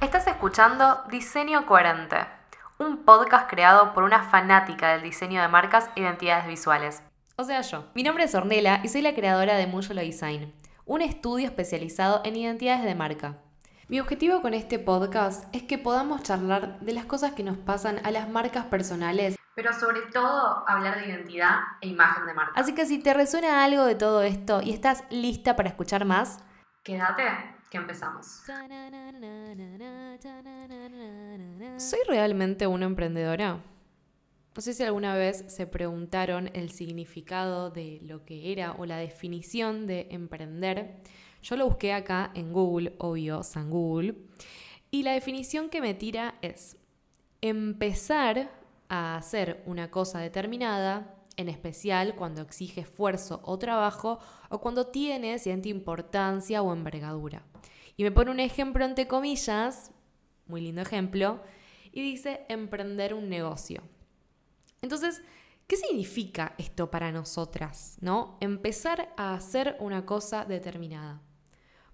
[0.00, 2.16] Estás escuchando Diseño Coherente,
[2.78, 7.02] un podcast creado por una fanática del diseño de marcas e identidades visuales.
[7.36, 7.84] O sea, yo.
[7.94, 10.54] Mi nombre es Ornella y soy la creadora de Muyolo Design,
[10.86, 13.36] un estudio especializado en identidades de marca.
[13.88, 18.00] Mi objetivo con este podcast es que podamos charlar de las cosas que nos pasan
[18.02, 22.58] a las marcas personales, pero sobre todo hablar de identidad e imagen de marca.
[22.58, 26.38] Así que si te resuena algo de todo esto y estás lista para escuchar más,
[26.84, 28.42] quédate que empezamos.
[31.78, 33.62] ¿Soy realmente una emprendedora?
[34.56, 38.96] No sé si alguna vez se preguntaron el significado de lo que era o la
[38.96, 41.00] definición de emprender.
[41.42, 44.16] Yo lo busqué acá en Google, obvio, San Google.
[44.90, 46.76] Y la definición que me tira es
[47.40, 48.50] empezar
[48.88, 54.18] a hacer una cosa determinada, en especial cuando exige esfuerzo o trabajo
[54.48, 57.44] o cuando tiene cierta importancia o envergadura.
[57.96, 59.90] Y me pone un ejemplo entre comillas,
[60.46, 61.42] muy lindo ejemplo,
[61.92, 63.82] y dice emprender un negocio.
[64.82, 65.22] Entonces,
[65.66, 67.98] ¿qué significa esto para nosotras?
[68.00, 68.38] ¿No?
[68.40, 71.22] Empezar a hacer una cosa determinada.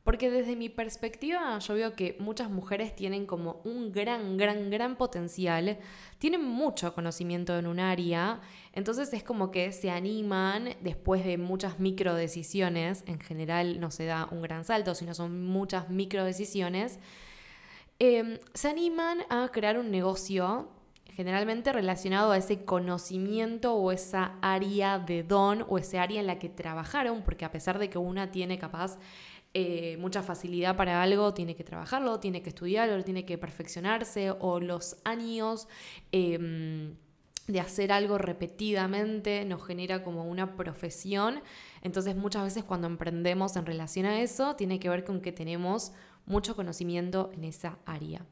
[0.07, 4.95] Porque desde mi perspectiva yo veo que muchas mujeres tienen como un gran, gran, gran
[4.95, 5.79] potencial,
[6.21, 8.41] tienen mucho conocimiento en un área,
[8.73, 14.07] entonces es como que se animan después de muchas micro decisiones, en general no se
[14.07, 17.01] da un gran salto, sino son muchas micro decisiones,
[17.99, 20.69] em, se animan a crear un negocio
[21.17, 26.39] generalmente relacionado a ese conocimiento o esa área de don o ese área en la
[26.39, 28.99] que trabajaron, porque a pesar de que una tiene capaz
[29.59, 34.61] eh, mucha facilidad para algo, tiene que trabajarlo, tiene que estudiarlo, tiene que perfeccionarse, o
[34.61, 35.67] los años
[36.13, 36.95] em,
[37.47, 41.41] de hacer algo repetidamente nos genera como una profesión.
[41.81, 45.93] Entonces muchas veces cuando emprendemos en relación a eso, tiene que ver con que tenemos
[46.27, 48.27] mucho conocimiento en esa área.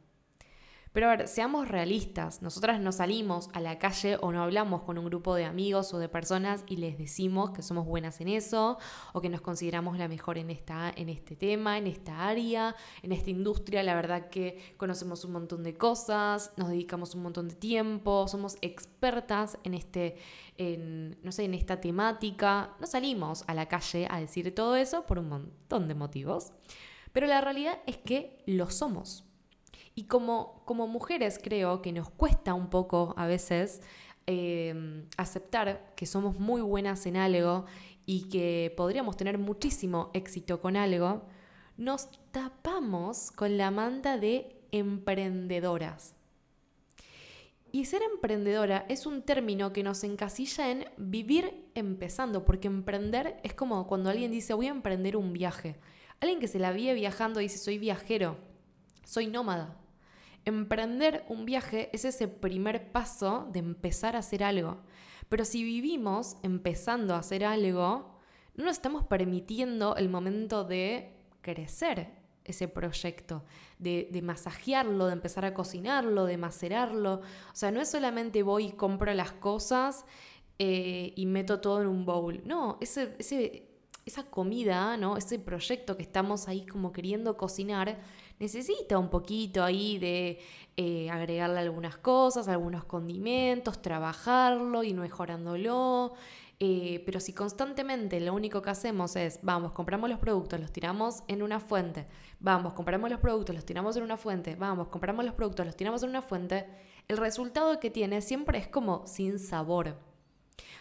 [0.95, 4.97] Pero a ver, seamos realistas, nosotras no salimos a la calle o no hablamos con
[4.97, 8.79] un grupo de amigos o de personas y les decimos que somos buenas en eso
[9.13, 13.11] o que nos consideramos la mejor en, esta, en este tema, en esta área, en
[13.11, 13.83] esta industria.
[13.83, 18.57] La verdad que conocemos un montón de cosas, nos dedicamos un montón de tiempo, somos
[18.61, 20.17] expertas en este,
[20.59, 22.77] en, no sé, en esta temática.
[22.79, 26.53] No salimos a la calle a decir todo eso por un montón de motivos.
[27.13, 29.25] Pero la realidad es que lo somos.
[29.95, 33.81] Y como, como mujeres creo que nos cuesta un poco a veces
[34.27, 37.67] em, aceptar que somos muy buenas en algo
[38.07, 41.23] y que podríamos tener muchísimo éxito con algo,
[41.77, 46.15] nos tapamos con la manta de emprendedoras.
[47.75, 53.53] Y ser emprendedora es un término que nos encasilla en vivir empezando, porque emprender es
[53.55, 55.77] como cuando alguien dice voy a emprender un viaje.
[56.21, 58.37] Alguien que se la vive viajando dice soy viajero,
[59.05, 59.77] soy nómada.
[60.45, 64.83] Emprender un viaje es ese primer paso de empezar a hacer algo.
[65.29, 68.19] Pero si vivimos empezando a hacer algo,
[68.57, 73.43] no nos estamos permitiendo el momento de crecer ese proyecto,
[73.79, 77.15] de, masajearlo, de empezar a cocinarlo, de macerarlo.
[77.15, 80.05] O sea, no es solamente voy y compro las cosas
[80.59, 82.43] eh, y meto todo en un bowl.
[82.45, 83.17] No, ese,
[84.05, 85.17] esa comida, ¿no?
[85.17, 87.99] ese proyecto que estamos ahí como queriendo cocinar,
[88.39, 90.41] necesita un poquito ahí de
[90.77, 96.15] eh, agregarle algunas cosas, algunos condimentos, trabajarlo, y mejorándolo.
[96.61, 101.23] Eh, pero si constantemente lo único que hacemos es, vamos, compramos los productos, los tiramos
[101.27, 102.07] en una fuente,
[102.39, 106.03] vamos, compramos los productos, los tiramos en una fuente, vamos, compramos los productos, los tiramos
[106.05, 106.67] en una fuente,
[107.09, 109.97] el resultado que tiene siempre es como sin sabor.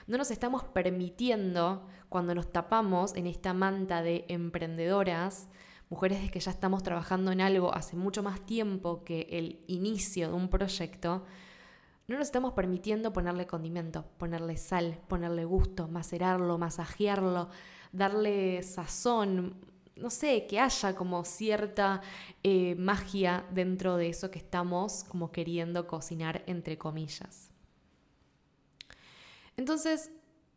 [0.05, 5.49] No nos estamos permitiendo, cuando nos tapamos en esta manta de emprendedoras,
[5.93, 10.33] mujeres que ya estamos trabajando en algo hace mucho más tiempo que el inicio de
[10.33, 11.23] un proyecto,
[12.07, 17.49] no nos estamos permitiendo ponerle condimento, ponerle sal, ponerle gusto, macerarlo, masajearlo,
[17.91, 19.55] darle sazón,
[19.95, 22.01] no sé, que haya como cierta
[22.41, 27.51] eh, magia dentro de eso que estamos como queriendo cocinar entre comillas.
[29.57, 30.09] Entonces,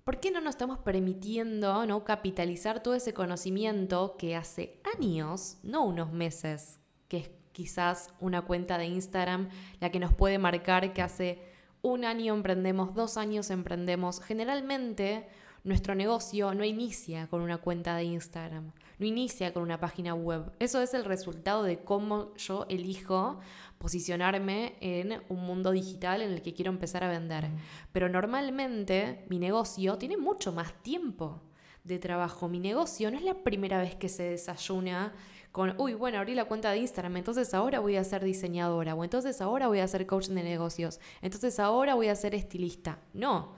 [0.06, 2.04] ¿por qué no nos estamos permitiendo ¿no?
[2.04, 8.78] capitalizar todo ese conocimiento que hace años, no unos meses, que es quizás una cuenta
[8.78, 9.48] de Instagram
[9.80, 11.42] la que nos puede marcar que hace
[11.82, 14.20] un año emprendemos, dos años emprendemos?
[14.20, 15.26] Generalmente
[15.66, 20.52] nuestro negocio no inicia con una cuenta de Instagram, no inicia con una página web.
[20.60, 23.40] Eso es el resultado de cómo yo elijo
[23.76, 27.48] posicionarme en un mundo digital en el que quiero empezar a vender.
[27.90, 31.42] Pero normalmente mi negocio tiene mucho más tiempo
[31.82, 32.48] de trabajo.
[32.48, 35.14] Mi negocio no es la primera vez que se desayuna
[35.50, 39.02] con, uy, bueno, abrí la cuenta de Instagram, entonces ahora voy a ser diseñadora, o
[39.02, 42.98] entonces ahora voy a ser coach de negocios, entonces ahora voy a ser estilista.
[43.14, 43.54] No,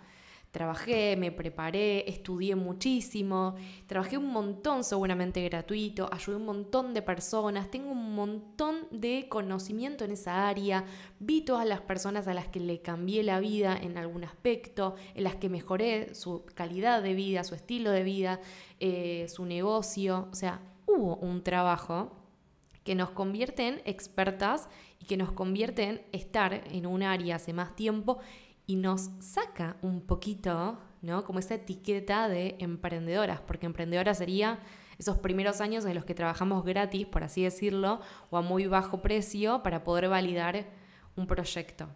[0.50, 3.54] trabajé, me preparé, estudié muchísimo,
[3.86, 10.04] trabajé un montón seguramente gratuito, ayudé un montón de personas, tengo un montón de conocimiento
[10.04, 10.84] en esa área,
[11.20, 15.24] vi todas las personas a las que le cambié la vida en algún aspecto, en
[15.24, 18.40] las que mejoré su calidad de vida, su estilo de vida,
[18.80, 22.12] eh, su negocio, o sea, hubo un trabajo
[22.84, 27.52] que nos convierte en expertas y que nos convierte en estar en un área hace
[27.52, 28.18] más tiempo
[28.68, 31.24] y nos saca un poquito, ¿no?
[31.24, 34.60] Como esa etiqueta de emprendedoras, porque emprendedora sería
[34.98, 39.00] esos primeros años en los que trabajamos gratis, por así decirlo, o a muy bajo
[39.00, 40.66] precio para poder validar
[41.16, 41.88] un proyecto.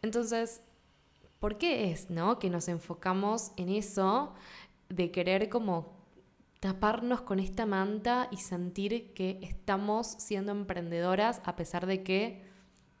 [0.00, 0.62] Entonces,
[1.40, 2.38] ¿por qué es, no?
[2.38, 4.32] Que nos enfocamos en eso
[4.90, 5.98] de querer como
[6.60, 12.44] taparnos con esta manta y sentir que estamos siendo emprendedoras a pesar de que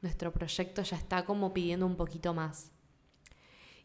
[0.02, 2.72] nuestro proyecto ya está como pidiendo un poquito más.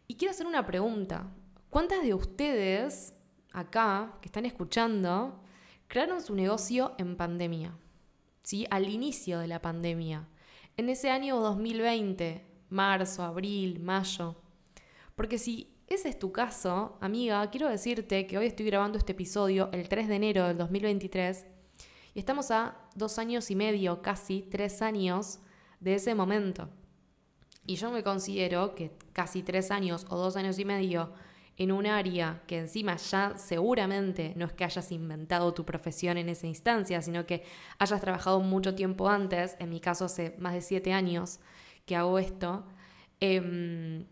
[0.08, 1.32] Y quiero hacer una pregunta.
[1.70, 3.16] ¿Cuántas de ustedes
[3.52, 5.42] acá que están escuchando
[5.88, 7.76] crearon su negocio en pandemia?
[8.44, 8.68] ¿Sí?
[8.70, 10.28] Al inicio de la pandemia.
[10.78, 14.36] En ese año 2020, marzo, abril, mayo.
[15.16, 19.70] Porque si ese es tu caso, amiga, quiero decirte que hoy estoy grabando este episodio
[19.72, 21.46] el 3 de enero del 2023
[22.14, 25.40] y estamos a dos años y medio, casi tres años
[25.80, 26.70] de ese momento.
[27.66, 31.14] Y yo me considero que casi tres años o dos años y medio
[31.58, 36.30] en un área que encima ya seguramente no es que hayas inventado tu profesión en
[36.30, 37.44] esa instancia, sino que
[37.80, 41.40] hayas trabajado mucho tiempo antes, en mi caso hace más de siete años
[41.86, 42.66] que hago esto,
[43.22, 44.06] eh,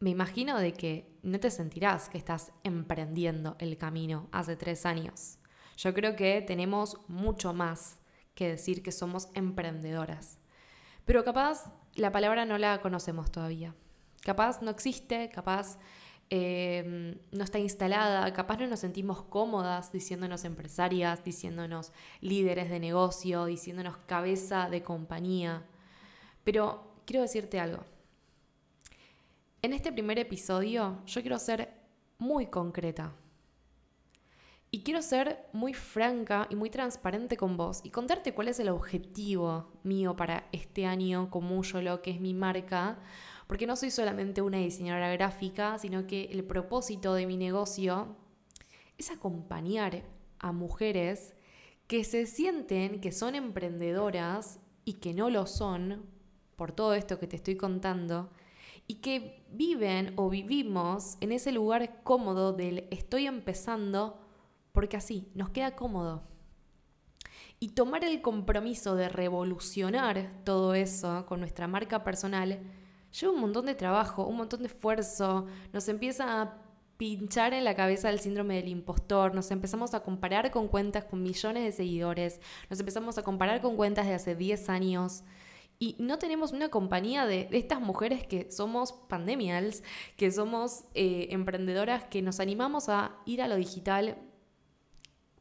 [0.00, 5.38] me imagino de que no te sentirás que estás emprendiendo el camino hace tres años.
[5.76, 8.00] Yo creo que tenemos mucho más
[8.34, 10.38] que decir que somos emprendedoras.
[11.04, 13.74] Pero capaz la palabra no la conocemos todavía.
[14.22, 15.78] Capaz no existe, capaz
[16.30, 23.44] em, no está instalada, capaz no nos sentimos cómodas diciéndonos empresarias, diciéndonos líderes de negocio,
[23.44, 25.64] diciéndonos cabeza de compañía.
[26.42, 27.84] Pero quiero decirte algo.
[29.62, 31.70] En este primer episodio yo quiero ser
[32.18, 33.12] muy concreta.
[34.74, 38.70] Y quiero ser muy franca y muy transparente con vos y contarte cuál es el
[38.70, 41.48] objetivo mío para este año con
[41.84, 42.98] lo que es mi marca,
[43.46, 48.16] porque no soy solamente una diseñadora gráfica, sino que el propósito de mi negocio
[48.98, 50.02] es acompañar
[50.40, 51.34] a mujeres
[51.86, 56.04] que se sienten que son emprendedoras y que no lo son,
[56.56, 58.28] por todo esto que te estoy contando,
[58.88, 64.23] y que viven o vivimos en ese lugar cómodo del estoy empezando
[64.74, 66.24] porque así nos queda cómodo.
[67.60, 72.60] Y tomar el compromiso de revolucionar todo eso con nuestra marca personal
[73.18, 76.58] lleva un montón de trabajo, un montón de esfuerzo, nos empieza a
[76.96, 81.22] pinchar en la cabeza el síndrome del impostor, nos empezamos a comparar con cuentas con
[81.22, 85.22] millones de seguidores, nos empezamos a comparar con cuentas de hace 10 años
[85.78, 89.82] y no tenemos una compañía de, estas mujeres que somos pandemials,
[90.16, 94.18] que somos eh, emprendedoras, que nos animamos a ir a lo digital.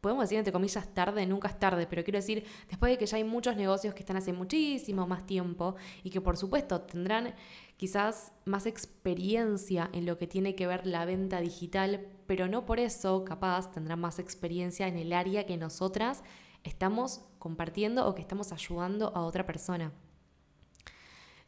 [0.03, 3.15] Podemos decir entre comillas tarde, nunca es tarde, pero quiero decir, después de que ya
[3.15, 7.33] hay muchos negocios que están hace muchísimo más tiempo y que por supuesto tendrán
[7.77, 12.81] quizás más experiencia en lo que tiene que ver la venta digital, pero no por
[12.81, 16.22] eso capaz tendrán más experiencia en el área que nosotras
[16.65, 19.93] estamos compartiendo o que estamos ayudando a otra persona.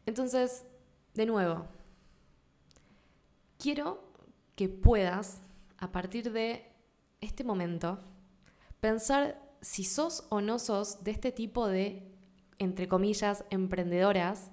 [0.06, 0.64] Entonces,
[1.14, 1.68] de nuevo,
[3.58, 4.02] quiero
[4.56, 5.42] que puedas,
[5.78, 6.72] a partir de
[7.20, 8.00] este momento,
[8.80, 12.12] pensar si sos o no sos de este tipo de,
[12.60, 14.52] entre comillas, emprendedoras,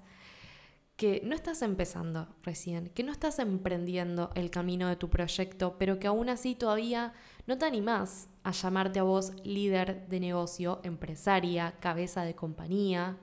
[0.95, 5.99] que no estás empezando recién, que no estás emprendiendo el camino de tu proyecto, pero
[5.99, 7.13] que aún así todavía
[7.47, 13.17] no te animás a llamarte a vos líder de negocio, empresaria, cabeza de compañía,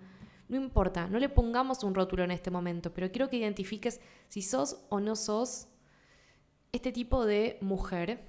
[0.50, 4.42] no importa, no le pongamos un rótulo en este momento, pero quiero que identifiques si
[4.42, 5.68] sos o no sos
[6.72, 8.24] este tipo de mujer.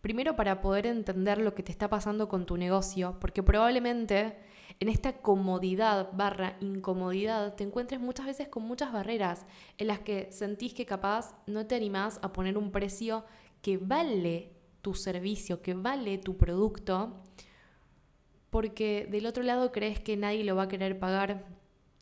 [0.00, 4.38] Primero para poder entender lo que te está pasando con tu negocio, porque probablemente
[4.78, 9.44] en esta comodidad barra incomodidad te encuentres muchas veces con muchas barreras
[9.76, 13.24] en las que sentís que capaz no te animás a poner un precio
[13.60, 17.22] que vale tu servicio, que vale tu producto,
[18.48, 21.44] porque del otro lado crees que nadie lo va a querer pagar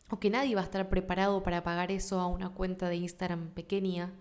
[0.09, 3.49] o que nadie va a estar preparado para pagar eso a una cuenta de Instagram
[3.49, 4.13] pequeña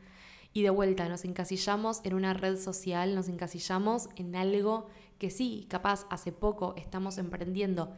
[0.53, 4.87] Y de vuelta, nos encasillamos en una red social, nos encasillamos en algo
[5.19, 7.93] que sí, capaz hace poco estamos emprendiendo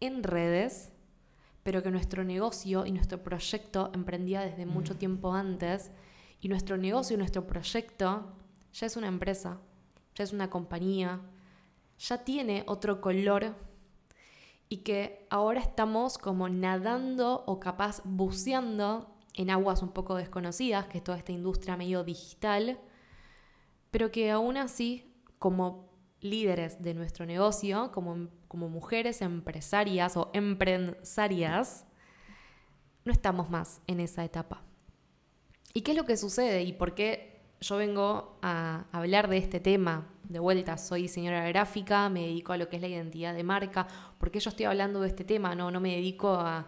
[0.00, 0.92] en redes,
[1.62, 4.98] pero que nuestro negocio y nuestro proyecto emprendía desde mucho mm.
[4.98, 5.90] tiempo antes.
[6.40, 8.32] Y nuestro negocio y nuestro proyecto
[8.72, 9.58] ya es una empresa,
[10.14, 11.20] ya es una compañía,
[11.98, 13.54] ya tiene otro color
[14.68, 20.98] y que ahora estamos como nadando o capaz buceando en aguas un poco desconocidas, que
[20.98, 22.80] es toda esta industria medio digital,
[23.90, 25.90] pero que aún así, como
[26.20, 31.84] líderes de nuestro negocio, como, como mujeres empresarias o empresarias,
[33.04, 34.62] no estamos más en esa etapa.
[35.74, 39.60] ¿Y qué es lo que sucede y por qué yo vengo a hablar de este
[39.60, 40.08] tema?
[40.24, 43.86] De vuelta, soy diseñadora gráfica, me dedico a lo que es la identidad de marca.
[44.18, 45.54] ¿Por qué yo estoy hablando de este tema?
[45.54, 46.66] No, no me dedico a,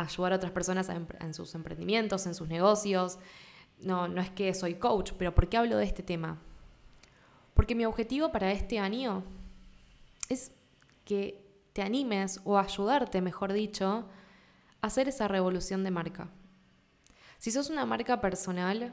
[0.00, 3.18] ayudar a otras personas en sus emprendimientos, en sus negocios.
[3.80, 6.38] No, no es que soy coach, pero ¿por qué hablo de este tema?
[7.54, 9.24] Porque mi objetivo para este año
[10.28, 10.52] es
[11.04, 14.08] que te animes o ayudarte, mejor dicho,
[14.80, 16.28] a hacer esa revolución de marca.
[17.38, 18.92] Si sos una marca personal,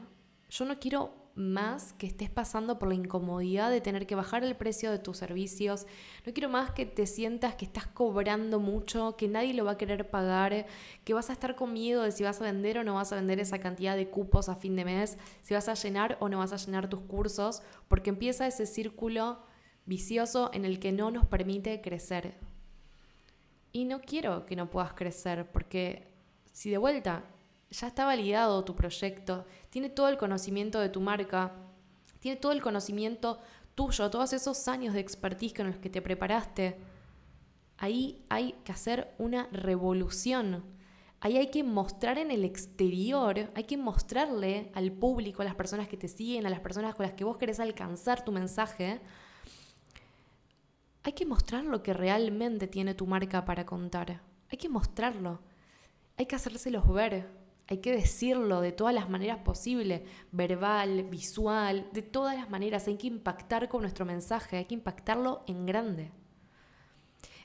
[0.50, 4.56] yo no quiero más que estés pasando por la incomodidad de tener que bajar el
[4.56, 5.86] precio de tus servicios.
[6.24, 9.78] No quiero más que te sientas que estás cobrando mucho, que nadie lo va a
[9.78, 10.66] querer pagar,
[11.04, 13.16] que vas a estar con miedo de si vas a vender o no vas a
[13.16, 16.38] vender esa cantidad de cupos a fin de mes, si vas a llenar o no
[16.38, 19.38] vas a llenar tus cursos, porque empieza ese círculo
[19.84, 22.38] vicioso en el que no nos permite crecer.
[23.72, 26.08] Y no quiero que no puedas crecer, porque
[26.52, 27.24] si de vuelta
[27.78, 31.52] ya está validado tu proyecto, tiene todo el conocimiento de tu marca,
[32.20, 33.38] tiene todo el conocimiento
[33.74, 36.78] tuyo, todos esos años de expertise con los que te preparaste.
[37.76, 40.64] Ahí hay que hacer una revolución.
[41.20, 45.88] Ahí hay que mostrar en el exterior, hay que mostrarle al público, a las personas
[45.88, 49.00] que te siguen, a las personas con las que vos querés alcanzar tu mensaje,
[51.02, 54.22] hay que mostrar lo que realmente tiene tu marca para contar.
[54.50, 55.40] Hay que mostrarlo.
[56.16, 57.28] Hay que hacérselos ver.
[57.68, 62.86] Hay que decirlo de todas las maneras posibles, verbal, visual, de todas las maneras.
[62.86, 66.12] Hay que impactar con nuestro mensaje, hay que impactarlo en grande.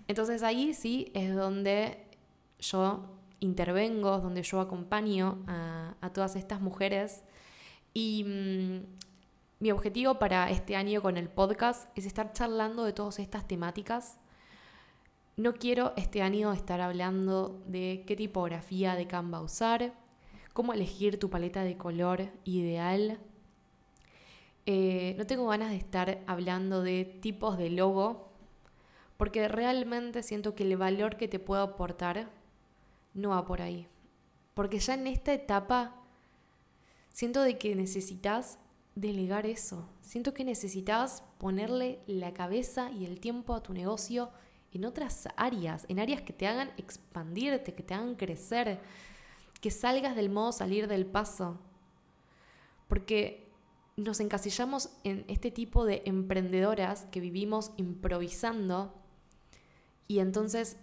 [0.08, 2.06] Entonces ahí sí es donde
[2.60, 7.24] yo intervengo, donde yo acompaño a, todas estas mujeres.
[7.94, 8.86] Y mm,
[9.60, 14.18] mi objetivo para este año con el podcast es estar charlando de todas estas temáticas.
[15.36, 19.94] No quiero este año estar hablando de qué tipografía de Canva usar,
[20.54, 23.20] cómo elegir tu paleta de color ideal.
[24.66, 28.32] Eh, no tengo ganas de estar hablando de tipos de logo,
[29.18, 32.30] porque realmente siento que el valor que te puedo aportar
[33.14, 33.88] no va por ahí.
[34.54, 35.96] Porque ya en esta etapa
[37.10, 38.60] siento de que necesitas
[38.96, 39.88] delegar eso.
[40.02, 44.32] Siento que necesitas ponerle la cabeza y el tiempo a tu negocio
[44.74, 48.80] en otras áreas, en áreas que te hagan expandirte, que te hagan crecer,
[49.62, 51.60] que salgas del modo salir del paso.
[52.88, 53.50] Porque
[53.96, 58.94] nos encasillamos en este tipo de emprendedoras que vivimos improvisando
[60.08, 60.78] y entonces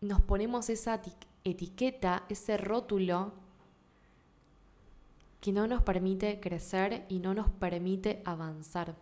[0.00, 1.00] nos ponemos esa
[1.44, 3.32] etiqueta, ese rótulo
[5.40, 8.96] que no nos permite crecer y no nos permite avanzar.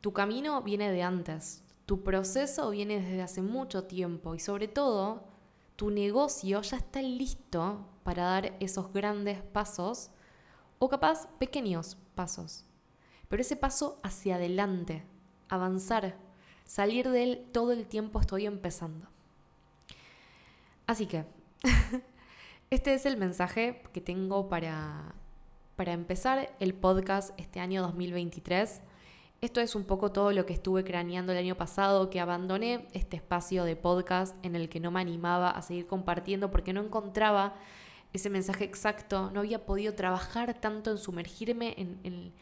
[0.00, 5.33] Tu camino viene de antes, tu proceso viene desde hace mucho tiempo y sobre todo
[5.76, 10.10] tu negocio ya está listo para dar esos grandes pasos
[10.78, 12.64] o capaz pequeños pasos.
[13.28, 15.04] Pero ese paso hacia adelante,
[15.48, 16.16] avanzar,
[16.64, 19.08] salir de él todo el tiempo estoy empezando.
[20.86, 21.24] Así que,
[22.70, 25.14] este es el mensaje que tengo para,
[25.76, 28.82] para empezar el podcast este año 2023.
[29.44, 33.16] Esto es un poco todo lo que estuve craneando el año pasado, que abandoné este
[33.16, 37.54] espacio de podcast en el que no me animaba a seguir compartiendo porque no encontraba
[38.14, 42.32] ese mensaje exacto, no había podido trabajar tanto en sumergirme en,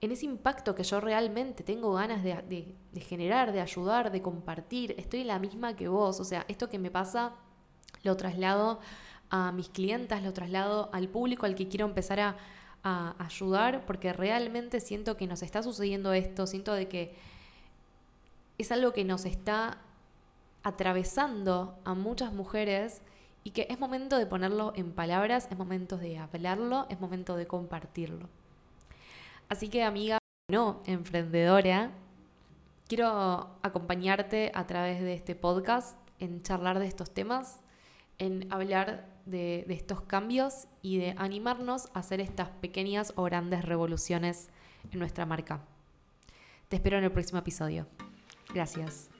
[0.00, 4.94] ese impacto que yo realmente tengo ganas de, de, generar, de ayudar, de compartir.
[4.96, 7.34] Estoy la misma que vos, o sea, esto que me pasa
[8.04, 8.80] lo traslado
[9.28, 12.36] a mis clientas, lo traslado al público al que quiero empezar a
[12.82, 17.14] a ayudar porque realmente siento que nos está sucediendo esto, siento de que
[18.58, 19.78] es algo que nos está
[20.62, 23.02] atravesando a muchas mujeres
[23.44, 27.46] y que es momento de ponerlo en palabras, es momento de hablarlo, es momento de
[27.46, 28.28] compartirlo.
[29.48, 30.18] Así que amiga,
[30.50, 31.92] no emprendedora,
[32.88, 37.60] quiero acompañarte a través de este podcast en charlar de estos temas
[38.18, 44.48] en hablar de, estos cambios y de animarnos a hacer estas pequeñas o grandes revoluciones
[44.90, 45.60] en nuestra marca.
[46.68, 47.86] Te espero en el próximo episodio.
[48.52, 49.10] Gracias.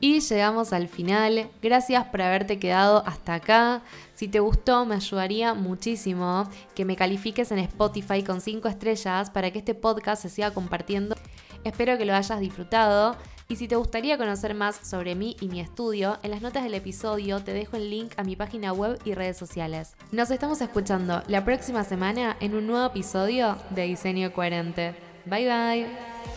[0.00, 1.48] Y llegamos al final.
[1.62, 3.82] Gracias por haberte quedado hasta acá.
[4.14, 9.50] Si te gustó, me ayudaría muchísimo que me califiques en Spotify con 5 estrellas para
[9.50, 11.16] que este podcast se siga compartiendo.
[11.64, 13.16] Espero que lo hayas disfrutado.
[13.48, 16.74] Y si te gustaría conocer más sobre mí y mi estudio, en las notas del
[16.74, 19.94] episodio te dejo el link a mi página web y redes sociales.
[20.10, 24.94] Nos estamos escuchando la próxima semana en un nuevo episodio de Diseño Coherente.
[25.26, 26.35] Bye bye.